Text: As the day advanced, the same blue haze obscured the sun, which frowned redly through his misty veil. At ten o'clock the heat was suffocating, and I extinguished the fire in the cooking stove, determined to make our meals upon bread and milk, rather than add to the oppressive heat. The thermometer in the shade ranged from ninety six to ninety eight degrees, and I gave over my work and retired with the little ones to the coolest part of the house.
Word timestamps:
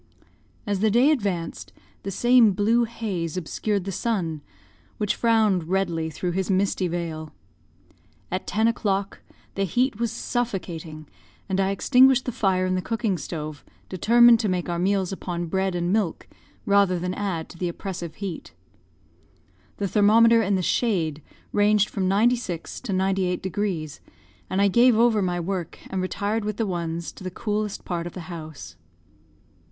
As 0.65 0.79
the 0.79 0.89
day 0.89 1.11
advanced, 1.11 1.71
the 2.01 2.09
same 2.09 2.53
blue 2.53 2.85
haze 2.85 3.37
obscured 3.37 3.83
the 3.83 3.91
sun, 3.91 4.41
which 4.97 5.13
frowned 5.15 5.65
redly 5.65 6.09
through 6.09 6.31
his 6.31 6.49
misty 6.49 6.87
veil. 6.87 7.33
At 8.31 8.47
ten 8.47 8.67
o'clock 8.67 9.21
the 9.53 9.63
heat 9.63 9.99
was 9.99 10.11
suffocating, 10.11 11.05
and 11.47 11.59
I 11.59 11.69
extinguished 11.69 12.25
the 12.25 12.31
fire 12.31 12.65
in 12.65 12.73
the 12.73 12.81
cooking 12.81 13.15
stove, 13.15 13.63
determined 13.89 14.39
to 14.39 14.49
make 14.49 14.67
our 14.69 14.79
meals 14.79 15.11
upon 15.11 15.45
bread 15.45 15.75
and 15.75 15.93
milk, 15.93 16.27
rather 16.65 16.97
than 16.97 17.13
add 17.13 17.47
to 17.49 17.59
the 17.59 17.69
oppressive 17.69 18.15
heat. 18.15 18.55
The 19.77 19.87
thermometer 19.87 20.41
in 20.41 20.55
the 20.55 20.63
shade 20.63 21.21
ranged 21.53 21.89
from 21.89 22.07
ninety 22.07 22.35
six 22.37 22.81
to 22.81 22.91
ninety 22.91 23.25
eight 23.25 23.43
degrees, 23.43 24.01
and 24.49 24.63
I 24.63 24.67
gave 24.67 24.97
over 24.97 25.21
my 25.21 25.39
work 25.39 25.77
and 25.91 26.01
retired 26.01 26.43
with 26.43 26.57
the 26.57 26.63
little 26.63 26.71
ones 26.71 27.11
to 27.11 27.23
the 27.23 27.29
coolest 27.29 27.85
part 27.85 28.07
of 28.07 28.13
the 28.13 28.21
house. 28.31 28.75